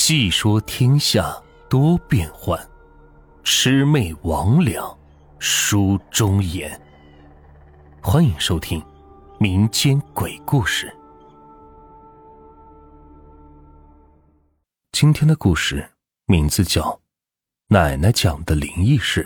[0.00, 1.36] 细说天下
[1.68, 2.56] 多变幻，
[3.42, 4.96] 魑魅魍魉
[5.40, 6.80] 书中言。
[8.00, 8.80] 欢迎收听
[9.40, 10.96] 民间鬼故事。
[14.92, 15.90] 今天的故事
[16.26, 16.82] 名字叫
[17.66, 19.24] 《奶奶讲的灵异事》。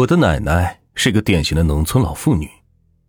[0.00, 2.48] 我的奶奶是个典型的农村老妇女，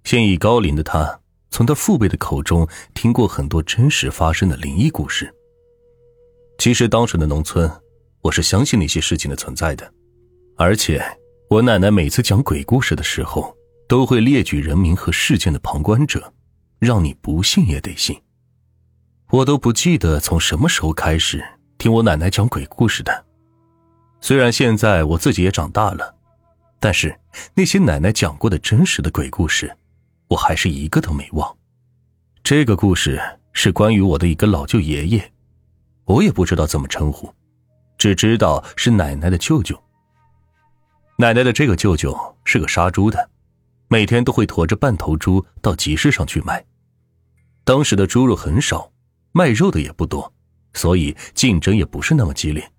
[0.03, 1.19] 现已高龄的她，
[1.51, 5.31] 从她父辈的口中听过很多真实发生的灵异故事。
[6.57, 7.69] 其实当时的农村，
[8.21, 9.91] 我是相信那些事情的存在的，
[10.55, 11.03] 而且
[11.49, 13.55] 我奶奶每次讲鬼故事的时候，
[13.87, 16.33] 都会列举人名和事件的旁观者，
[16.79, 18.17] 让你不信也得信。
[19.29, 21.43] 我都不记得从什么时候开始
[21.77, 23.25] 听我奶奶讲鬼故事的。
[24.21, 26.15] 虽然现在我自己也长大了，
[26.79, 27.13] 但是
[27.55, 29.75] 那些奶奶讲过的真实的鬼故事，
[30.29, 31.57] 我还是一个都没忘。
[32.41, 33.19] 这个故事
[33.51, 35.32] 是关于我的一个老舅爷爷。
[36.05, 37.33] 我也不知道怎么称呼，
[37.97, 39.81] 只知道是奶奶的舅舅。
[41.17, 43.29] 奶奶的这个舅舅是个杀猪的，
[43.87, 46.63] 每天都会驮着半头猪到集市上去卖。
[47.63, 48.91] 当时的猪肉很少，
[49.31, 50.33] 卖肉的也不多，
[50.73, 52.69] 所以竞争也不是那么激烈。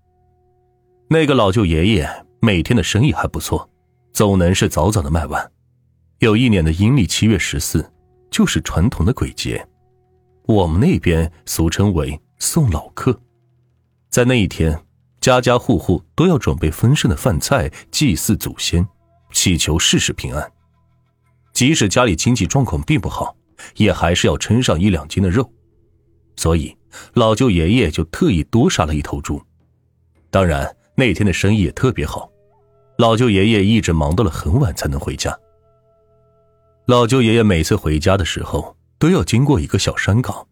[1.09, 3.67] 那个老舅爷爷每天的生意还不错，
[4.13, 5.51] 总能是早早的卖完。
[6.19, 7.91] 有一年的阴历七月十四，
[8.29, 9.67] 就是传统的鬼节，
[10.45, 12.21] 我们那边俗称为。
[12.37, 13.17] 送老客，
[14.15, 14.81] 在那一天，
[15.19, 18.87] 家家户户都要准备丰盛的饭菜，祭祀祖先，
[19.33, 20.53] 祈求事事平安。
[21.51, 23.35] 即使家里经济状况并不好，
[23.75, 25.51] 也还是要称上一两斤的肉。
[26.37, 26.73] 所以，
[27.15, 29.41] 老舅爷爷就特意多杀了一头猪。
[30.31, 32.31] 当然，那天的生意也特别好，
[32.97, 35.37] 老舅爷爷一直忙到了很晚才能回家。
[36.85, 40.47] 老舅爷爷每次回家的时候，都要经过一个小山岗。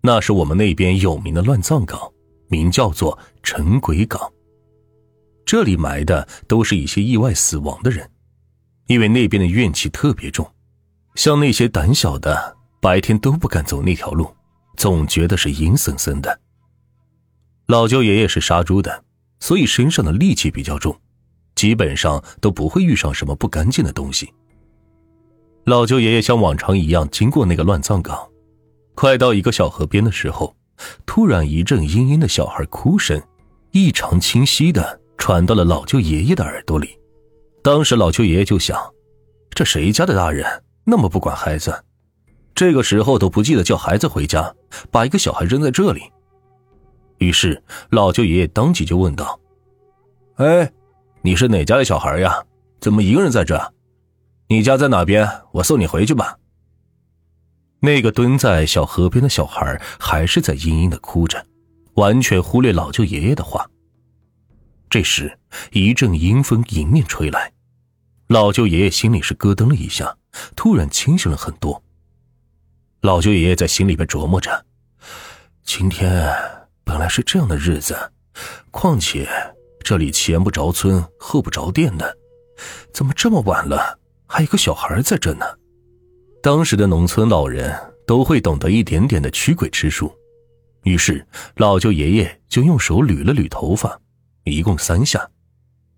[0.00, 1.98] 那是我们那边有名的乱葬岗，
[2.48, 4.32] 名叫做陈鬼岗。
[5.46, 8.10] 这里埋的都是一些意外死亡的人，
[8.86, 10.50] 因为那边的怨气特别重，
[11.14, 14.34] 像那些胆小的，白天都不敢走那条路，
[14.76, 16.40] 总觉得是阴森森的。
[17.66, 19.04] 老舅爷爷是杀猪的，
[19.40, 20.98] 所以身上的戾气比较重，
[21.54, 24.32] 基本上都不会遇上什么不干净的东西。
[25.64, 28.18] 老舅爷爷像往常一样经过那个乱葬岗。
[28.94, 30.54] 快到一个小河边的时候，
[31.06, 33.20] 突然一阵嘤嘤的小孩哭声，
[33.72, 36.98] 异常清晰的传到了老舅爷爷的耳朵里。
[37.62, 38.78] 当时老舅爷爷就想：
[39.50, 40.46] 这谁家的大人
[40.84, 41.84] 那么不管孩子？
[42.54, 44.54] 这个时候都不记得叫孩子回家，
[44.90, 46.02] 把一个小孩扔在这里。
[47.18, 49.40] 于是老舅爷爷当即就问道
[50.36, 50.70] ：“哎，
[51.22, 52.44] 你是哪家的小孩呀？
[52.80, 53.72] 怎么一个人在这？
[54.48, 55.28] 你家在哪边？
[55.52, 56.36] 我送你回去吧。”
[57.84, 61.46] 那个蹲在小河边的小孩还是在嘤嘤的哭着，
[61.96, 63.68] 完全忽略老舅爷爷的话。
[64.88, 65.38] 这时，
[65.70, 67.52] 一阵阴风迎面吹来，
[68.28, 70.16] 老舅爷爷心里是咯噔了一下，
[70.56, 71.82] 突然清醒了很多。
[73.02, 74.64] 老舅爷爷在心里边琢磨着：
[75.62, 76.34] 今天
[76.84, 78.12] 本来是这样的日子，
[78.70, 79.28] 况且
[79.80, 82.16] 这里前不着村后不着店的，
[82.94, 85.44] 怎么这么晚了还有个小孩在这呢？
[86.44, 87.74] 当时的农村老人
[88.06, 90.14] 都会懂得一点点的驱鬼之术，
[90.82, 93.98] 于是老舅爷爷就用手捋了捋头发，
[94.44, 95.26] 一共三下，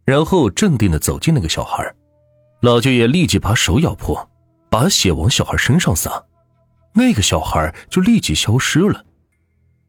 [0.04, 1.92] 然后镇定的走进那个小孩。
[2.60, 4.30] 老舅爷立即把手咬破，
[4.70, 6.24] 把血往小孩身上撒，
[6.94, 9.04] 那个小孩就立即消失了。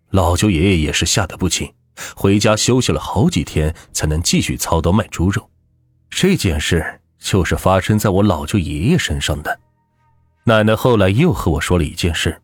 [0.09, 1.72] 老舅爷爷也是吓得不轻，
[2.16, 5.47] 回家休息了好几天才能继续操刀卖猪肉。
[6.09, 9.59] 这件事就是发生在我老舅爷爷身上的。
[10.47, 12.41] 奶奶后来又和我说了一件事，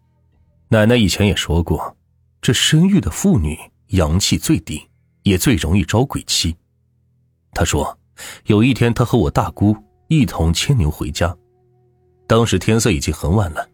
[0.67, 1.95] 奶奶以前也说过，
[2.41, 3.57] 这生育的妇女
[3.91, 4.89] 阳气最低，
[5.21, 6.53] 也最容易招鬼气。
[7.53, 7.97] 她说，
[8.47, 9.73] 有一天她和我大姑
[10.09, 11.33] 一同牵牛回家，
[12.27, 13.65] 当时天色已经很晚了。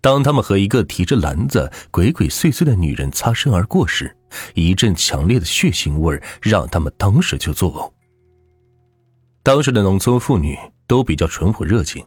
[0.00, 4.16] 当他们和一个提着篮子、鬼鬼祟祟的女人擦身而过时，
[4.54, 7.92] 一阵强烈的血腥味让他们当时就作呕。
[9.42, 12.06] 当时的农村妇女都比较淳朴热情。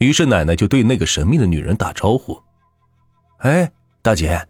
[0.00, 2.42] 于是奶奶就对那个神秘的女人打招呼
[3.40, 3.70] ：“哎，
[4.00, 4.48] 大姐，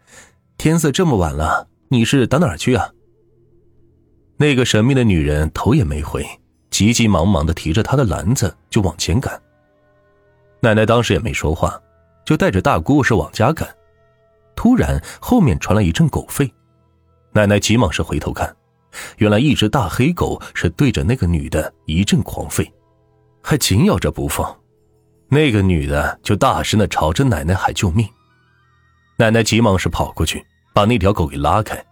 [0.56, 2.88] 天色这么晚了，你是打哪儿去啊？”
[4.38, 6.24] 那个神秘的女人头也没回，
[6.70, 9.42] 急急忙忙的提着她的篮子就往前赶。
[10.60, 11.76] 奶奶当时也没说话，
[12.24, 13.68] 就带着大姑是往家赶。
[14.54, 16.48] 突然后面传来一阵狗吠，
[17.32, 18.54] 奶奶急忙是回头看，
[19.16, 22.70] 原来一只大黑狗是对着那个女的一阵狂吠，
[23.42, 24.59] 还紧咬着不放。
[25.32, 28.08] 那个女的就大声的朝着奶奶喊救命，
[29.16, 30.44] 奶奶急忙是跑过去，
[30.74, 31.82] 把那条狗给拉开，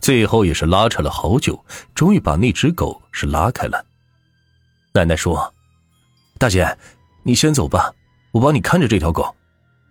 [0.00, 1.62] 最后也是拉扯了好久，
[1.94, 3.84] 终于把那只狗是拉开了。
[4.94, 5.52] 奶奶说
[6.40, 6.78] ：“大姐，
[7.24, 7.92] 你先走吧，
[8.32, 9.36] 我帮你看着这条狗。”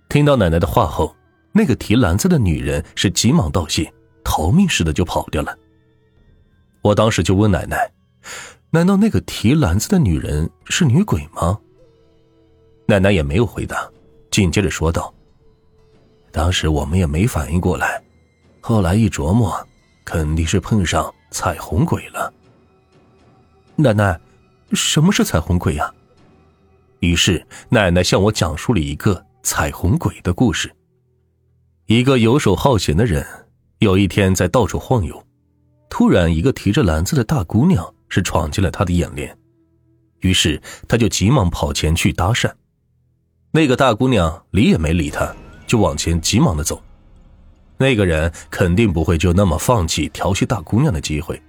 [0.10, 1.16] 听到奶奶的话后，
[1.52, 5.56] 那个提篮子的女人是急忙道谢，逃命似的就跑掉了。
[6.82, 7.92] 我当时就问奶奶
[8.72, 11.60] ：“难道那个提篮子的女人是女鬼吗？”
[12.90, 13.86] 奶奶也没有回答，
[14.32, 15.14] 紧接着说道
[16.32, 18.02] ：“当时我们也没反应过来，
[18.62, 19.54] 后来一琢磨，
[20.06, 22.34] 肯定是碰上彩虹鬼了。”
[23.76, 24.18] 奶奶，
[24.72, 25.94] 什么是彩虹鬼呀？
[27.02, 30.74] 于是奶奶向我讲述了一个彩虹鬼的故事。
[31.88, 33.26] 一个游手好闲的人，
[33.80, 35.22] 有一天在到处晃悠，
[35.90, 39.38] 突然一个提着篮子的大姑娘是闯进了他的眼帘，
[40.22, 42.50] 于是他就急忙跑前去搭讪。
[43.58, 45.34] 那个大姑娘理也没理他，
[45.66, 46.80] 就往前急忙的走。
[47.76, 51.42] 那个人肯定不会就那么放弃调戏大姑娘的机会，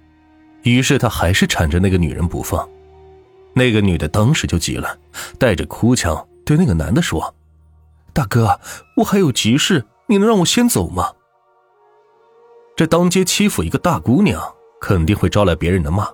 [0.63, 2.67] 于是他还是缠着那个女人不放。
[3.53, 4.97] 那个女的当时就急了，
[5.37, 7.35] 带着哭腔对那个男的说
[8.11, 8.59] ：“大哥，
[8.97, 11.13] 我还有急事，你能让我先走吗？”
[12.75, 14.41] 这当街欺负一个大姑娘，
[14.81, 16.09] 肯定会招来别人的骂，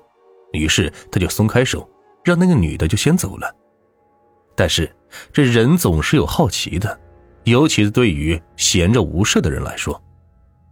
[0.51, 1.89] 于是他就松开手，
[2.21, 3.55] 让那个女的就先走了。
[4.55, 4.91] 但是。
[5.31, 6.99] 这人总是有好奇的，
[7.45, 10.01] 尤其是对于闲着无事的人来说。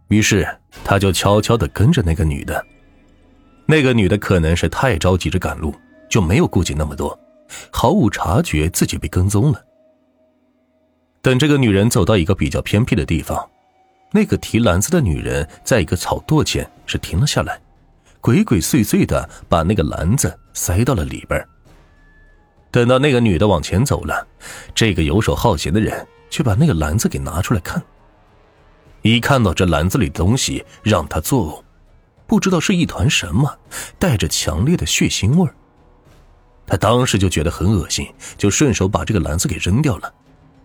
[0.08, 0.46] 于是
[0.84, 2.62] 他就悄悄地跟着那个女的。
[3.64, 5.74] 那个女的可能是太着急着赶路，
[6.10, 7.18] 就没有顾及那么多，
[7.72, 9.64] 毫无察觉自己被跟踪了。
[11.22, 13.48] 等这个女人走到一个比较偏僻的地方，
[14.12, 17.58] 那个提篮子的女人在一个草垛前是停了下来，
[18.20, 21.42] 鬼鬼祟祟的把那个篮子塞到了里边。
[22.74, 24.26] 等到那个女的往前走了，
[24.74, 27.80] 这个游手好闲的人却把那个篮子给拿出来看。
[29.02, 31.62] 一看到这篮子里的东西，让他作呕，
[32.26, 33.56] 不知道是一团什么，
[33.96, 35.48] 带着强烈的血腥味
[36.66, 40.12] 他当时就觉得很恶心，就顺手把这个篮子给扔掉了，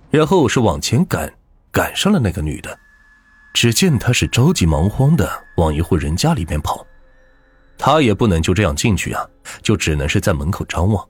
[0.10, 1.32] 然后是往前赶，
[1.72, 2.76] 赶上了那个女的。
[3.54, 6.84] 只见她是着急忙慌的往一户人家里面跑，
[7.78, 9.24] 他也不能就这样进去啊，
[9.62, 11.08] 就只能是在门口张望。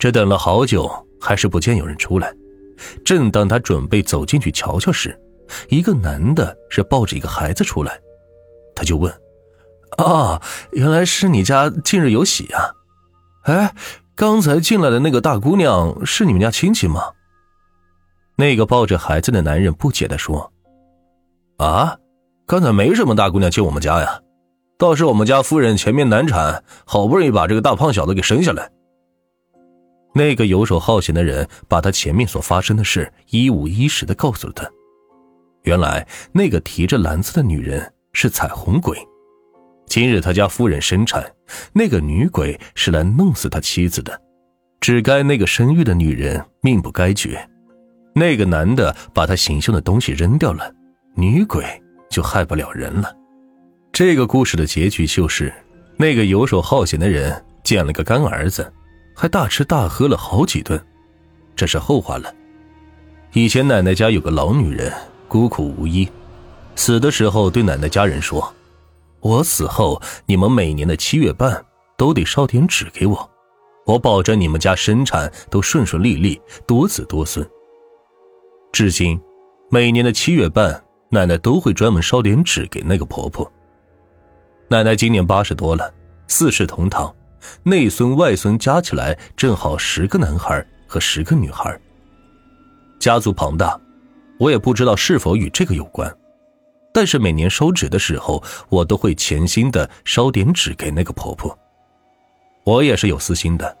[0.00, 2.34] 这等了好久，还是不见有人出来。
[3.04, 5.14] 正当他准备走进去瞧瞧时，
[5.68, 8.00] 一个男的是抱着一个孩子出来，
[8.74, 9.12] 他就问
[10.02, 10.40] ：“啊，
[10.72, 12.72] 原来是你家近日有喜啊？
[13.42, 13.74] 哎，
[14.14, 17.02] 刚才进来的那个大姑娘是你们家亲戚吗？”
[18.36, 20.50] 那个抱着孩子的男人不解的说
[21.60, 21.98] ：“啊，
[22.46, 24.18] 刚才没什么大姑娘进我们家呀，
[24.78, 28.70] 倒是我们家夫人前面难产，好不容易把这个大胖小子给生下来。”
[30.12, 34.68] 那个游手好闲的人把他前面所发生的事一五一十的告诉了他。
[35.62, 38.98] 原来那个提着篮子的女人是彩虹鬼，
[39.86, 41.24] 今日他家夫人生产，
[41.72, 44.20] 那个女鬼是来弄死他妻子的，
[44.80, 47.48] 只该那个生育的女人命不该绝。
[48.14, 50.72] 那个男的把他行凶的东西扔掉了，
[51.14, 51.64] 女鬼
[52.10, 53.14] 就害不了人了。
[53.92, 55.52] 这个故事的结局就是，
[55.96, 58.72] 那个游手好闲的人捡了个干儿子。
[59.20, 60.82] 还大吃大喝了好几顿，
[61.54, 62.34] 这是后话了。
[63.34, 64.90] 以前奶奶家有个老女人，
[65.28, 66.08] 孤苦无依，
[66.74, 68.50] 死的时候对奶奶家人说
[69.20, 71.62] ：“我死后，你们每年的七月半
[71.98, 73.30] 都得烧点纸给我，
[73.84, 77.46] 我保证你们家生产都顺顺利利，多子多孙。”
[78.72, 79.20] 至今，
[79.68, 83.52] 每年的七月半，奶奶都会专门烧点纸给那个婆婆。
[84.68, 85.92] 奶奶今年八十多了，
[86.26, 87.14] 四世同堂。
[87.62, 91.78] 内孙外孙加起来正好十个男孩和十个女孩。
[92.98, 93.80] 家族庞大，
[94.38, 96.14] 我也不知道是否与这个有关。
[96.92, 101.56] 但是每年烧纸的时候，我都会潜心的烧点纸给那个婆婆。
[102.64, 103.76] 我也是有私心的，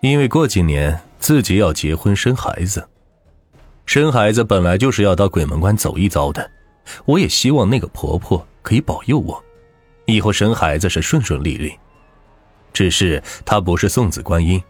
[0.00, 2.86] 因为过几年自己要结婚生孩子，
[3.86, 6.48] 生孩子本来就是要到鬼门关走一遭的。
[7.04, 9.42] 我也希望那个婆婆可以保佑我，
[10.06, 11.72] 以后生孩子是顺顺利利。
[12.72, 14.62] 只是她不是送子观音，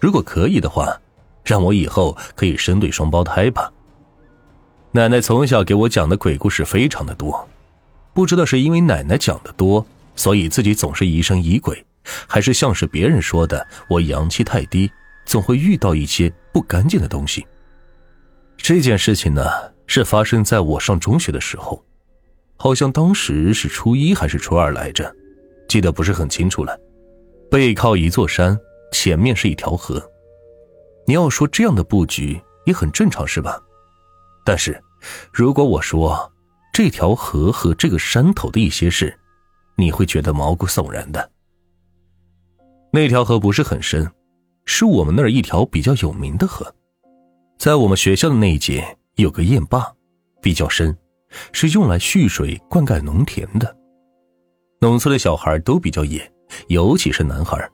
[0.00, 0.98] 如果可以的话，
[1.44, 3.70] 让我以后可以生对双胞胎吧。
[4.92, 7.48] 奶奶从小给我讲的鬼故事非常的多，
[8.12, 9.84] 不知道是因为奶奶讲的多，
[10.14, 11.84] 所以自己总是疑神疑鬼，
[12.26, 14.90] 还是像是别人说的我阳气太低，
[15.24, 17.46] 总会遇到一些不干净的东西。
[18.56, 19.42] 这件事情呢，
[19.86, 21.84] 是发生在我上中学的时候，
[22.56, 25.14] 好像当时是初一还是初二来着，
[25.68, 26.78] 记得不是很清楚了。
[27.54, 28.58] 背靠一座山，
[28.90, 30.02] 前面是一条河。
[31.06, 33.62] 你要说这样的布局也很正常，是吧？
[34.44, 34.82] 但是，
[35.32, 36.32] 如果我说
[36.72, 39.16] 这条河和这个山头的一些事，
[39.76, 41.30] 你会觉得毛骨悚然的。
[42.92, 44.10] 那条河不是很深，
[44.64, 46.74] 是我们那儿一条比较有名的河，
[47.56, 49.94] 在我们学校的那一节有个堰坝，
[50.42, 50.98] 比较深，
[51.52, 53.76] 是用来蓄水灌溉农田的。
[54.80, 56.33] 农村的小孩都比较野，
[56.68, 57.70] 尤其是男孩，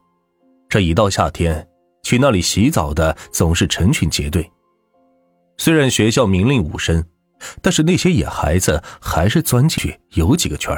[0.68, 1.66] 这一到夏天，
[2.02, 4.50] 去那里洗澡的总是成群结队。
[5.56, 7.04] 虽然学校明令五身，
[7.60, 10.74] 但是那些野孩子还是钻进去游几个圈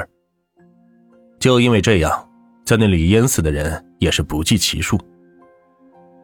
[1.39, 2.29] 就因为这样，
[2.65, 4.99] 在那里淹死的人也是不计其数。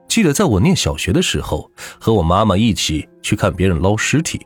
[0.07, 1.69] 记得在我念小学的时候，
[1.99, 4.45] 和我妈妈一起去看别人捞尸体，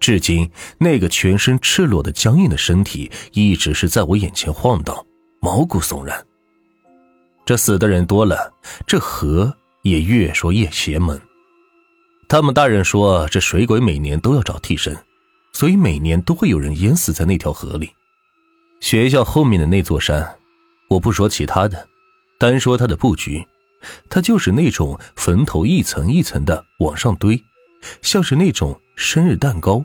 [0.00, 5.04] 至今那个全身赤裸的僵硬的身体一直是在我眼前晃荡，
[5.40, 6.24] 毛骨悚然。
[7.48, 8.52] 这死的人多了，
[8.86, 11.18] 这河也越说越邪门。
[12.28, 14.94] 他们大人说，这水鬼每年都要找替身，
[15.54, 17.88] 所以每年都会有人淹死在那条河里。
[18.80, 20.36] 学校后面的那座山，
[20.90, 21.88] 我不说其他的，
[22.38, 23.42] 单说它的布局，
[24.10, 27.42] 它就是那种坟头一层一层的往上堆，
[28.02, 29.82] 像是那种生日蛋糕。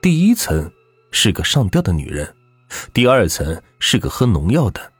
[0.00, 0.70] 第一层
[1.10, 2.32] 是个上吊的女人，
[2.92, 4.92] 第二层是个喝农药的，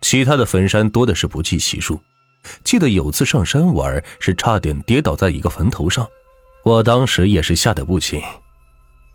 [0.00, 2.00] 其他的坟山多的是不计其数。
[2.64, 6.08] 记得有次上山玩，是差点跌倒在一个坟头上，
[6.64, 8.22] 我当时也是吓得不轻。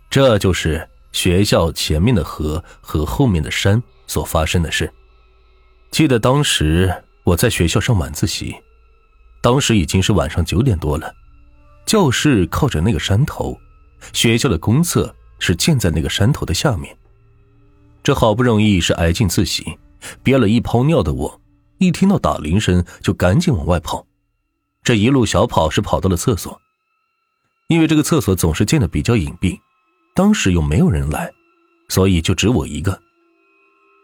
[0.10, 4.92] 这就是学校前面的河和后面的山所发生的事。
[5.90, 8.56] 记得当时我在学校上晚自习，
[9.42, 11.12] 当时已经是晚上九点多了，
[11.86, 13.58] 教室靠着那个山头，
[14.12, 16.96] 学校的公厕是建在那个山头的下面。
[18.04, 19.78] 这好不容易是挨近自习，
[20.22, 21.42] 憋了一泡尿的我。
[21.80, 24.06] 一听到打铃声，就赶紧往外跑。
[24.84, 26.62] 这一路小跑是跑到了厕所，
[27.68, 29.60] 因为这个厕所总是建的比较隐蔽，
[30.14, 31.32] 当时又没有人来，
[31.90, 32.98] 所以就只我一个。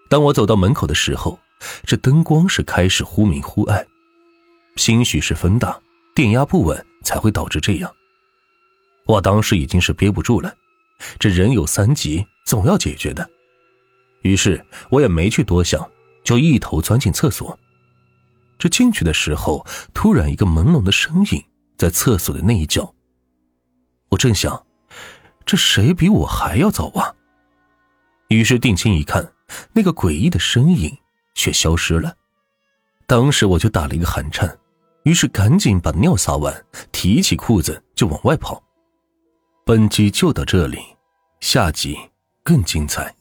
[0.09, 1.39] 当我走到门口的时候，
[1.83, 3.85] 这灯光是开始忽明忽暗，
[4.75, 5.79] 兴许是风大，
[6.15, 7.93] 电压不稳才会导致这样。
[9.05, 10.53] 我当时已经是憋不住了，
[11.19, 13.29] 这人有三急，总要解决的。
[14.21, 15.89] 于是我也没去多想，
[16.23, 17.57] 就一头钻进厕所。
[18.57, 21.43] 这进去的时候，突然一个朦胧的身影
[21.77, 22.93] 在厕所的那一角。
[24.09, 24.65] 我正想，
[25.45, 27.15] 这谁比我还要早啊？
[28.27, 29.31] 于是定睛一看，
[29.73, 30.97] 那个诡异的身影
[31.35, 32.13] 却消失了。
[33.07, 34.59] 当时我就打了一个寒颤，
[35.03, 38.61] 于是赶紧把尿撒完，提起裤子就往外跑。
[39.65, 40.79] 本集就到这里，
[41.39, 41.97] 下集
[42.43, 43.15] 更精彩。